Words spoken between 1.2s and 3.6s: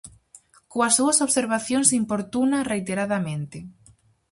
observacións importuna reiteradamente.